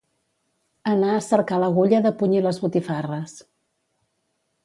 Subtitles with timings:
[0.91, 3.37] Anar a cercar l'agulla de punyir les botifarres.